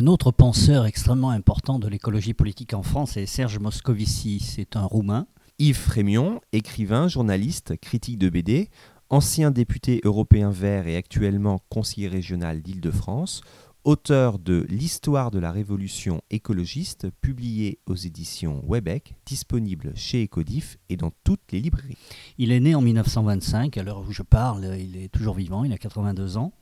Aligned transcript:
Un 0.00 0.06
autre 0.06 0.30
penseur 0.30 0.86
extrêmement 0.86 1.28
important 1.28 1.78
de 1.78 1.86
l'écologie 1.86 2.32
politique 2.32 2.72
en 2.72 2.82
France 2.82 3.18
est 3.18 3.26
Serge 3.26 3.58
Moscovici. 3.58 4.40
C'est 4.40 4.74
un 4.74 4.86
Roumain. 4.86 5.26
Yves 5.58 5.76
Frémion, 5.76 6.40
écrivain, 6.52 7.06
journaliste, 7.06 7.76
critique 7.76 8.16
de 8.16 8.30
BD, 8.30 8.70
ancien 9.10 9.50
député 9.50 10.00
européen 10.04 10.48
vert 10.48 10.88
et 10.88 10.96
actuellement 10.96 11.60
conseiller 11.68 12.08
régional 12.08 12.62
d'Île-de-France, 12.62 13.42
auteur 13.84 14.38
de 14.38 14.66
L'histoire 14.70 15.30
de 15.30 15.38
la 15.38 15.52
révolution 15.52 16.22
écologiste, 16.30 17.08
publié 17.20 17.78
aux 17.84 17.94
éditions 17.94 18.64
Webec, 18.66 19.16
disponible 19.26 19.92
chez 19.96 20.24
Ecodif 20.24 20.78
et 20.88 20.96
dans 20.96 21.12
toutes 21.24 21.52
les 21.52 21.60
librairies. 21.60 21.98
Il 22.38 22.52
est 22.52 22.60
né 22.60 22.74
en 22.74 22.80
1925, 22.80 23.76
à 23.76 23.82
l'heure 23.82 24.00
où 24.08 24.12
je 24.12 24.22
parle, 24.22 24.78
il 24.80 24.96
est 24.96 25.08
toujours 25.08 25.34
vivant, 25.34 25.62
il 25.62 25.74
a 25.74 25.78
82 25.78 26.38
ans. 26.38 26.54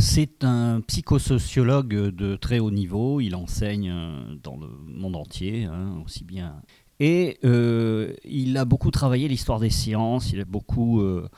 C'est 0.00 0.44
un 0.44 0.80
psychosociologue 0.80 1.88
de 1.88 2.36
très 2.36 2.60
haut 2.60 2.70
niveau, 2.70 3.20
il 3.20 3.34
enseigne 3.34 3.90
euh, 3.90 4.36
dans 4.44 4.56
le 4.56 4.68
monde 4.86 5.16
entier, 5.16 5.64
hein, 5.64 6.00
aussi 6.04 6.22
bien. 6.22 6.62
Et 7.00 7.38
euh, 7.44 8.14
il 8.24 8.56
a 8.58 8.64
beaucoup 8.64 8.92
travaillé 8.92 9.26
l'histoire 9.26 9.58
des 9.58 9.70
sciences, 9.70 10.32
il 10.32 10.40
a 10.40 10.44
beaucoup... 10.44 11.00
Euh, 11.00 11.28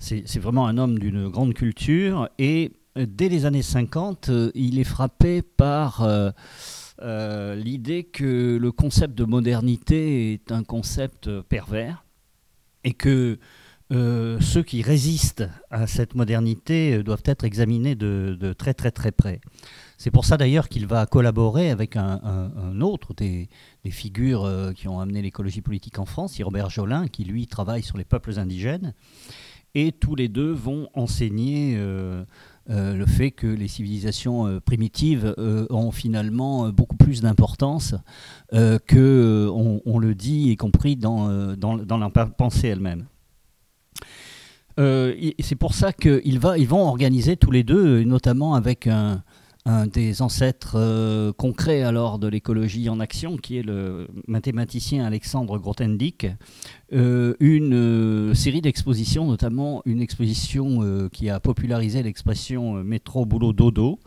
c'est 0.00 0.38
vraiment 0.38 0.66
un 0.66 0.78
homme 0.78 0.98
d'une 0.98 1.28
grande 1.28 1.52
culture. 1.52 2.30
Et 2.38 2.72
dès 2.96 3.28
les 3.28 3.44
années 3.44 3.62
50, 3.62 4.30
il 4.54 4.78
est 4.78 4.84
frappé 4.84 5.42
par 5.42 6.06
l'idée 7.02 8.04
que 8.04 8.56
le 8.60 8.72
concept 8.72 9.18
de 9.18 9.24
modernité 9.24 10.32
est 10.32 10.52
un 10.52 10.62
concept 10.62 11.28
pervers 11.42 12.04
et 12.84 12.92
que 12.92 13.38
euh, 13.90 14.38
ceux 14.40 14.62
qui 14.62 14.82
résistent 14.82 15.48
à 15.70 15.86
cette 15.86 16.14
modernité 16.14 16.96
euh, 16.96 17.02
doivent 17.02 17.22
être 17.24 17.44
examinés 17.44 17.94
de, 17.94 18.54
très 18.58 18.74
très 18.74 18.90
très 18.90 19.12
près. 19.12 19.40
C'est 19.96 20.10
pour 20.10 20.26
ça 20.26 20.36
d'ailleurs 20.36 20.68
qu'il 20.68 20.86
va 20.86 21.06
collaborer 21.06 21.70
avec 21.70 21.96
un, 21.96 22.80
autre 22.80 23.14
des, 23.14 23.48
figures 23.90 24.44
euh, 24.44 24.72
qui 24.72 24.88
ont 24.88 25.00
amené 25.00 25.22
l'écologie 25.22 25.62
politique 25.62 25.98
en 25.98 26.04
France, 26.04 26.38
Robert 26.42 26.68
Jolin, 26.68 27.08
qui 27.08 27.24
lui 27.24 27.46
travaille 27.46 27.82
sur 27.82 27.96
les 27.96 28.04
peuples 28.04 28.38
indigènes. 28.38 28.92
Et 29.74 29.92
tous 29.92 30.14
les 30.14 30.28
deux 30.28 30.52
vont 30.52 30.88
enseigner 30.94 31.76
le 31.76 33.06
fait 33.06 33.30
que 33.30 33.46
les 33.46 33.68
civilisations 33.68 34.60
primitives 34.64 35.34
ont 35.68 35.90
finalement 35.92 36.70
beaucoup 36.70 36.96
plus 36.96 37.20
d'importance 37.20 37.94
que 38.50 39.48
on, 39.84 39.98
le 39.98 40.14
dit, 40.14 40.50
y 40.50 40.56
compris 40.56 40.96
dans 40.96 41.28
la 41.58 42.10
pensée 42.10 42.68
elle-même. 42.68 43.04
Euh, 44.78 45.32
c'est 45.40 45.56
pour 45.56 45.74
ça 45.74 45.92
qu'ils 45.92 46.38
vont 46.38 46.86
organiser 46.86 47.36
tous 47.36 47.50
les 47.50 47.64
deux, 47.64 48.04
notamment 48.04 48.54
avec 48.54 48.86
un, 48.86 49.22
des 49.92 50.22
ancêtres 50.22 50.76
euh, 50.76 51.32
concrets 51.32 51.82
alors 51.82 52.18
de 52.18 52.28
l'écologie 52.28 52.88
en 52.88 53.00
action, 53.00 53.36
qui 53.36 53.58
est 53.58 53.62
le 53.62 54.08
mathématicien 54.26 55.04
Alexandre 55.04 55.58
Grothendieck, 55.58 56.28
euh, 56.92 57.34
une 57.40 58.34
série 58.34 58.60
d'expositions, 58.60 59.26
notamment 59.26 59.82
une 59.84 60.00
exposition 60.00 61.08
qui 61.12 61.28
a 61.28 61.40
popularisé 61.40 62.02
l'expression 62.02 62.84
métro 62.84 63.26
boulot 63.26 63.52
dodo, 63.52 63.98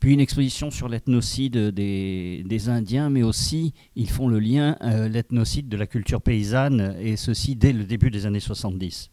puis 0.00 0.12
une 0.12 0.20
exposition 0.20 0.70
sur 0.70 0.88
l'ethnocide 0.88 1.56
des, 1.56 2.42
des, 2.44 2.68
Indiens, 2.68 3.10
mais 3.10 3.22
aussi 3.22 3.74
ils 3.96 4.08
font 4.08 4.28
le 4.28 4.40
lien 4.40 4.76
l'ethnocide 4.80 5.68
de 5.68 5.76
la 5.76 5.86
culture 5.86 6.20
paysanne, 6.20 6.96
et 7.00 7.16
ceci 7.16 7.54
dès 7.54 7.72
le 7.72 7.84
début 7.84 8.10
des 8.10 8.26
années 8.26 8.40
70. 8.40 9.10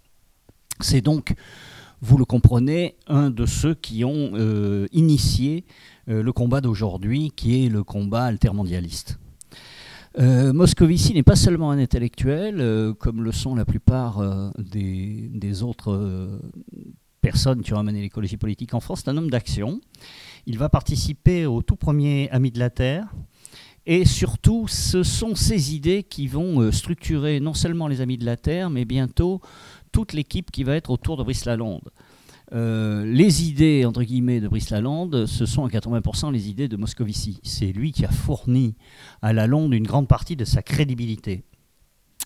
C'est 0.80 1.02
donc, 1.02 1.36
vous 2.02 2.18
le 2.18 2.26
comprenez, 2.26 2.96
un 3.08 3.32
de 3.32 3.46
ceux 3.46 3.74
qui 3.74 4.04
ont 4.06 4.32
euh, 4.34 4.88
initié 4.92 5.66
euh, 6.10 6.22
le 6.22 6.32
combat 6.32 6.62
d'aujourd'hui, 6.62 7.32
qui 7.36 7.66
est 7.66 7.70
le 7.70 7.84
combat 7.84 8.26
altermondialiste. 8.26 9.18
Euh, 10.20 10.54
Moscovici 10.54 11.14
n'est 11.14 11.24
pas 11.24 11.36
seulement 11.36 11.72
un 11.72 11.80
intellectuel, 11.80 12.94
comme 13.00 13.24
le 13.24 13.32
sont 13.32 13.56
la 13.56 13.66
plupart 13.66 14.22
des, 14.58 15.64
autres 15.64 16.40
personnes 17.22 17.62
qui 17.62 17.74
ont 17.74 17.80
amené 17.80 18.02
l'écologie 18.02 18.38
politique 18.38 18.74
en 18.74 18.80
France, 18.80 19.02
c'est 19.04 19.12
un 19.12 19.18
homme 19.18 19.30
d'action. 19.30 19.80
Il 20.46 20.58
va 20.58 20.70
participer 20.70 21.46
au 21.46 21.62
tout 21.62 21.76
premier 21.76 22.30
Amis 22.32 22.52
de 22.52 22.60
la 22.60 22.70
Terre, 22.70 23.14
et 23.86 24.06
surtout, 24.06 24.68
ce 24.68 25.04
sont 25.04 25.36
ces 25.36 25.76
idées 25.76 26.04
qui 26.04 26.28
vont 26.28 26.72
structurer 26.72 27.40
non 27.40 27.54
seulement 27.54 27.88
les 27.88 28.02
Amis 28.02 28.18
de 28.18 28.26
la 28.26 28.38
Terre, 28.38 28.70
mais 28.70 28.86
bientôt 28.86 29.40
toute 29.92 30.14
l'équipe 30.14 30.52
qui 30.52 30.64
va 30.64 30.76
être 30.76 30.90
autour 30.90 31.18
de 31.18 31.24
Brice 31.24 31.46
Lalonde. 31.46 31.90
Euh, 32.54 33.06
les 33.06 33.44
idées, 33.44 33.86
entre 33.86 34.04
guillemets, 34.04 34.40
de 34.40 34.48
Brice 34.48 34.70
Lalonde, 34.70 35.26
ce 35.26 35.46
sont 35.46 35.66
à 35.66 35.70
80% 35.70 36.32
les 36.32 36.50
idées 36.50 36.68
de 36.68 36.78
Moscovici. 36.78 37.40
C'est 37.44 37.74
lui 37.74 37.92
qui 37.92 38.06
a 38.06 38.10
fourni 38.10 38.76
à 39.22 39.34
Lalonde 39.34 39.74
une 39.74 39.86
grande 39.86 40.08
partie 40.08 40.36
de 40.36 40.46
sa 40.46 40.62
crédibilité. 40.62 41.44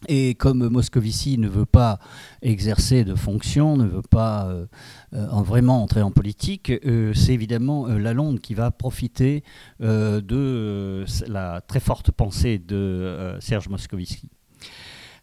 Et 0.07 0.33
comme 0.33 0.67
Moscovici 0.67 1.37
ne 1.37 1.47
veut 1.47 1.65
pas 1.65 1.99
exercer 2.41 3.03
de 3.03 3.13
fonction, 3.13 3.77
ne 3.77 3.85
veut 3.85 4.01
pas 4.01 4.47
euh, 4.47 4.65
euh, 5.13 5.27
vraiment 5.43 5.83
entrer 5.83 6.01
en 6.01 6.11
politique, 6.11 6.71
c'est 7.13 7.33
évidemment 7.33 7.87
Lalonde 7.87 8.39
qui 8.39 8.55
va 8.55 8.71
profiter 8.71 9.43
de 9.79 11.05
la 11.27 11.61
très 11.61 11.79
forte 11.79 12.11
pensée 12.11 12.57
de 12.57 13.37
Serge 13.39 13.69
Moscovici. 13.69 14.29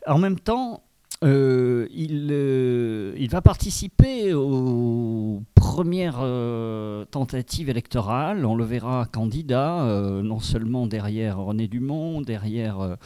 En 0.06 0.18
même 0.18 0.38
temps, 0.38 0.84
euh, 1.24 1.88
il, 1.90 2.28
euh, 2.30 3.12
il, 3.18 3.28
va 3.28 3.42
participer 3.42 4.34
aux 4.34 5.42
premières 5.56 6.20
euh, 6.20 7.04
tentatives 7.06 7.68
électorales. 7.68 8.46
On 8.46 8.54
le 8.54 8.64
verra 8.64 9.06
candidat, 9.06 9.82
non 10.22 10.38
seulement 10.38 10.86
derrière 10.86 11.38
René 11.38 11.66
Dumont, 11.66 12.20
derrière 12.20 12.96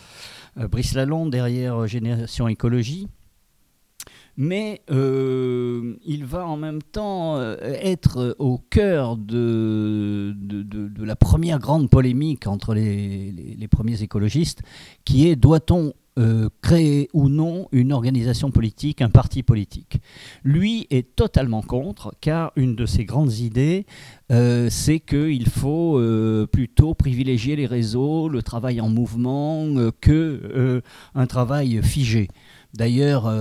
Brice 0.57 0.95
Lalonde, 0.95 1.31
derrière 1.31 1.87
Génération 1.87 2.49
Écologie, 2.49 3.09
mais 4.37 4.83
il 4.89 6.25
va 6.27 6.47
en 6.47 6.57
même 6.59 6.83
temps 6.83 7.41
être 7.63 8.37
au 8.39 8.59
cœur 8.59 9.17
de, 9.17 10.35
de, 10.37 11.05
la 11.05 11.17
première 11.17 11.59
grande 11.59 11.89
polémique 11.89 12.47
entre 12.47 12.75
les, 12.75 13.33
les 13.33 13.69
premiers 13.69 14.03
écologistes, 14.03 14.63
qui 15.05 15.29
est 15.29 15.37
doit-on 15.37 15.95
euh, 16.19 16.51
créer 16.61 17.09
ou 17.15 17.31
non 17.31 17.69
une 17.73 17.91
organisation 17.91 18.51
politique, 18.51 19.01
un 19.01 19.09
parti 19.09 19.43
politique. 19.43 19.99
Lui 20.45 20.87
est 20.91 21.17
totalement 21.17 21.63
contre, 21.63 22.15
car 22.21 22.53
une 22.55 22.77
de 22.77 22.85
ses 22.85 23.07
grandes 23.07 23.33
idées, 23.39 23.87
euh, 24.31 24.69
c'est 24.69 25.01
qu'il 25.01 25.49
faut 25.49 25.99
euh, 25.99 26.47
plutôt 26.47 26.93
privilégier 26.93 27.57
les 27.57 27.65
réseaux, 27.65 28.29
le 28.29 28.43
travail 28.43 28.79
en 28.83 28.91
mouvement, 28.91 29.67
que 30.03 30.83
un 31.15 31.27
travail 31.27 31.81
figé. 31.83 32.29
D'ailleurs, 32.75 33.33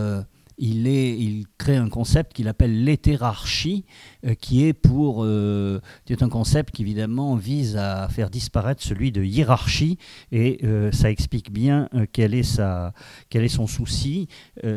il, 0.62 1.46
crée 1.58 1.76
un 1.76 1.90
concept 1.90 2.34
qu'il 2.34 2.48
appelle 2.48 2.84
l'hétérarchie, 2.84 3.86
euh, 4.26 4.36
qui 4.36 4.66
est 4.66 4.74
pour, 4.74 5.24
euh, 5.24 5.80
un 6.10 6.30
concept 6.30 6.72
qui 6.72 6.84
évidemment 6.84 7.36
vise 7.36 7.78
à 7.78 8.08
faire 8.10 8.30
disparaître 8.30 8.84
celui 8.84 9.12
de 9.12 9.24
hiérarchie, 9.24 9.98
et 10.32 10.60
euh, 10.64 10.92
ça 10.92 11.10
explique 11.10 11.52
bien 11.52 11.90
quel, 12.12 12.34
est 12.36 12.44
son 12.44 13.68
souci. 13.68 14.28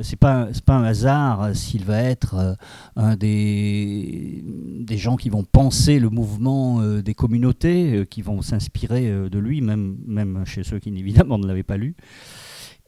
c'est 0.03 0.17
pas 0.17 0.49
pas 0.65 0.75
un 0.75 0.84
hasard 0.84 1.55
s'il 1.55 1.84
va 1.84 2.00
être 2.00 2.56
un 2.97 3.17
des, 3.17 4.43
des 4.81 4.97
gens 4.97 5.17
qui 5.17 5.28
vont 5.28 5.44
penser 5.44 5.99
le 5.99 6.09
mouvement 6.09 6.83
des 7.00 7.15
communautés, 7.15 8.06
qui 8.09 8.23
vont 8.23 8.41
s'inspirer 8.41 9.28
de 9.28 9.39
lui, 9.39 9.61
même, 9.61 9.99
même 10.06 10.44
chez 10.47 10.65
ceux 10.65 10.78
qui 10.78 10.89
évidemment 10.89 11.39
ne 11.39 11.47
l'avaient 11.47 11.62
pas 11.62 11.77
lu. 11.77 11.94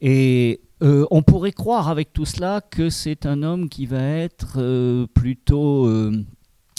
Et 0.01 0.61
euh, 0.83 1.05
on 1.09 1.23
pourrait 1.23 1.51
croire 1.51 1.87
avec 1.87 2.13
tout 2.13 2.25
cela 2.25 2.61
que 2.61 2.89
c'est 2.89 3.25
un 3.25 3.41
homme 3.41 3.67
qui 3.69 3.85
va 3.85 4.01
être 4.01 4.57
euh, 4.57 5.07
plutôt 5.07 5.87
euh, 5.87 6.23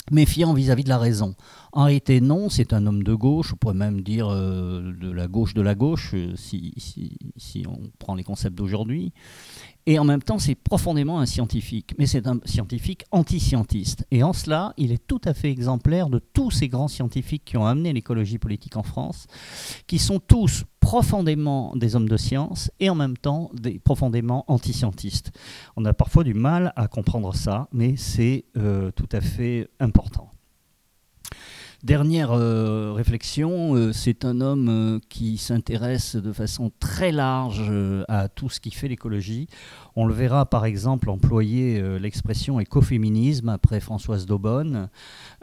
méfiant 0.09 0.53
vis-à-vis 0.53 0.85
de 0.85 0.89
la 0.89 0.97
raison. 0.97 1.35
En 1.73 1.83
réalité, 1.83 2.21
non, 2.21 2.49
c'est 2.49 2.73
un 2.73 2.87
homme 2.87 3.03
de 3.03 3.13
gauche, 3.13 3.53
on 3.53 3.57
pourrait 3.57 3.75
même 3.75 4.01
dire 4.01 4.29
de 4.29 5.11
la 5.11 5.27
gauche 5.27 5.53
de 5.53 5.61
la 5.61 5.75
gauche, 5.75 6.15
si, 6.35 6.73
si 7.37 7.65
on 7.67 7.91
prend 7.99 8.15
les 8.15 8.23
concepts 8.23 8.55
d'aujourd'hui. 8.57 9.13
Et 9.85 9.97
en 9.97 10.03
même 10.03 10.21
temps, 10.21 10.39
c'est 10.39 10.55
profondément 10.55 11.19
un 11.19 11.25
scientifique, 11.25 11.95
mais 11.97 12.05
c'est 12.05 12.27
un 12.27 12.39
scientifique 12.45 13.05
anti-scientiste. 13.11 14.05
Et 14.11 14.23
en 14.23 14.33
cela, 14.33 14.73
il 14.77 14.91
est 14.91 15.05
tout 15.05 15.21
à 15.25 15.33
fait 15.33 15.49
exemplaire 15.49 16.09
de 16.09 16.19
tous 16.19 16.51
ces 16.51 16.69
grands 16.69 16.87
scientifiques 16.87 17.43
qui 17.45 17.57
ont 17.57 17.65
amené 17.65 17.91
l'écologie 17.93 18.37
politique 18.37 18.77
en 18.77 18.83
France, 18.83 19.25
qui 19.87 19.97
sont 19.97 20.19
tous 20.19 20.63
profondément 20.89 21.75
des 21.75 21.95
hommes 21.95 22.09
de 22.09 22.17
science 22.17 22.71
et 22.79 22.89
en 22.89 22.95
même 22.95 23.15
temps 23.15 23.51
des 23.53 23.77
profondément 23.77 24.43
anti-scientistes. 24.47 25.31
On 25.77 25.85
a 25.85 25.93
parfois 25.93 26.23
du 26.23 26.33
mal 26.33 26.73
à 26.75 26.87
comprendre 26.87 27.35
ça, 27.35 27.67
mais 27.71 27.95
c'est 27.95 28.45
euh, 28.57 28.89
tout 28.89 29.07
à 29.11 29.21
fait 29.21 29.69
important. 29.79 30.31
Dernière 31.83 32.33
euh, 32.33 32.91
réflexion, 32.91 33.73
euh, 33.73 33.93
c'est 33.93 34.25
un 34.25 34.41
homme 34.41 34.67
euh, 34.67 34.99
qui 35.07 35.37
s'intéresse 35.37 36.17
de 36.17 36.33
façon 36.33 36.73
très 36.81 37.13
large 37.13 37.71
à 38.09 38.27
tout 38.27 38.49
ce 38.49 38.59
qui 38.59 38.71
fait 38.71 38.89
l'écologie. 38.89 39.47
On 39.95 40.05
le 40.05 40.13
verra 40.13 40.45
par 40.45 40.65
exemple 40.65 41.09
employer 41.09 41.81
l'expression 41.99 42.59
écoféminisme 42.59 43.47
après 43.47 43.79
Françoise 43.79 44.25
Daubonne. 44.25 44.89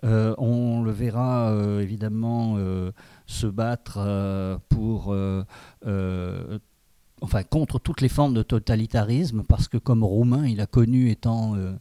on 0.02 0.82
le 0.82 0.90
verra 0.90 1.54
évidemment 1.80 2.58
se 3.26 3.46
battre 3.46 4.60
pour 4.68 5.14
enfin 7.22 7.42
contre 7.42 7.78
toutes 7.78 8.00
les 8.00 8.08
formes 8.08 8.34
de 8.34 8.42
totalitarisme, 8.42 9.42
parce 9.42 9.68
que 9.68 9.78
comme 9.78 10.04
roumain, 10.04 10.46
il 10.46 10.60
a 10.60 10.66
connu, 10.66 11.10
étant 11.10 11.56
euh, 11.56 11.72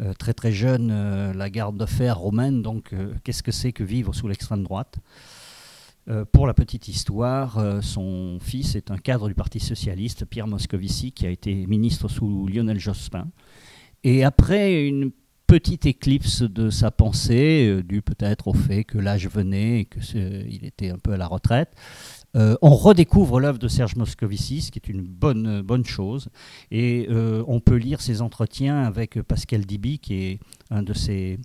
euh, 0.00 0.12
très 0.14 0.32
très 0.32 0.52
jeune, 0.52 0.90
euh, 0.92 1.32
la 1.32 1.50
garde 1.50 1.76
de 1.76 1.86
fer 1.86 2.18
romaine, 2.18 2.62
donc 2.62 2.94
qu'est-ce 3.24 3.42
que 3.42 3.52
c'est 3.52 3.72
que 3.72 3.84
vivre 3.84 4.14
sous 4.14 4.28
l'extrême 4.28 4.62
droite? 4.62 4.98
Pour 6.30 6.46
la 6.46 6.54
petite 6.54 6.86
histoire, 6.86 7.82
son 7.82 8.38
fils 8.40 8.76
est 8.76 8.92
un 8.92 8.96
cadre 8.96 9.26
du 9.26 9.34
Parti 9.34 9.58
socialiste, 9.58 10.24
Pierre 10.24 10.46
Moscovici, 10.46 11.10
qui 11.10 11.26
a 11.26 11.30
été 11.30 11.66
ministre 11.66 12.06
sous 12.06 12.46
Lionel 12.46 12.78
Jospin. 12.78 13.26
Et 14.04 14.22
après 14.22 14.86
une 14.86 15.10
petite 15.48 15.84
éclipse 15.84 16.42
de 16.42 16.70
sa 16.70 16.92
pensée, 16.92 17.82
due 17.82 18.02
peut-être 18.02 18.46
au 18.46 18.54
fait 18.54 18.84
que 18.84 18.98
l'âge 18.98 19.26
venait 19.26 19.80
et 19.80 19.84
qu'il 19.86 20.64
était 20.64 20.90
un 20.90 20.98
peu 20.98 21.10
à 21.10 21.16
la 21.16 21.26
retraite, 21.26 21.74
euh, 22.36 22.56
on 22.60 22.74
redécouvre 22.74 23.40
l'œuvre 23.40 23.58
de 23.58 23.68
Serge 23.68 23.96
Moscovici, 23.96 24.60
ce 24.60 24.70
qui 24.70 24.78
est 24.78 24.88
une 24.88 25.02
bonne, 25.02 25.62
bonne 25.62 25.84
chose. 25.84 26.28
Et 26.70 27.06
euh, 27.10 27.42
on 27.48 27.60
peut 27.60 27.76
lire 27.76 28.00
ses 28.00 28.20
entretiens 28.20 28.82
avec 28.82 29.20
Pascal 29.22 29.64
Diby, 29.64 29.98
qui 29.98 30.14
est 30.14 30.40
un 30.70 30.82
de 30.82 30.92
ses, 30.92 31.38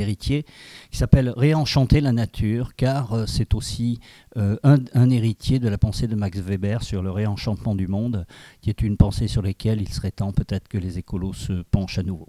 héritiers, 0.00 0.44
qui 0.90 0.96
s'appelle 0.96 1.32
Réenchanter 1.36 2.00
la 2.00 2.12
nature, 2.12 2.74
car 2.76 3.12
euh, 3.12 3.26
c'est 3.26 3.54
aussi 3.54 4.00
un, 4.36 4.56
un, 4.62 5.10
héritier 5.10 5.58
de 5.58 5.68
la 5.68 5.78
pensée 5.78 6.08
de 6.08 6.14
Max 6.14 6.38
Weber 6.38 6.82
sur 6.82 7.02
le 7.02 7.10
réenchantement 7.10 7.74
du 7.74 7.86
monde, 7.86 8.26
qui 8.62 8.70
est 8.70 8.82
une 8.82 8.96
pensée 8.96 9.28
sur 9.28 9.42
laquelle 9.42 9.82
il 9.82 9.92
serait 9.92 10.10
temps 10.10 10.32
peut-être 10.32 10.68
que 10.68 10.78
les 10.78 10.98
écolos 10.98 11.34
se 11.34 11.62
penchent 11.70 11.98
à 11.98 12.02
nouveau. 12.02 12.28